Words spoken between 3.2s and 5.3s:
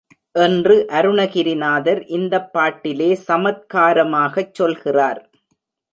சமத்காரமாகச் சொல்கிறார்.